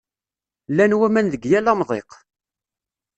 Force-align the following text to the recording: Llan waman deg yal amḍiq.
Llan 0.69 0.97
waman 0.99 1.27
deg 1.33 1.43
yal 1.51 1.67
amḍiq. 1.71 2.11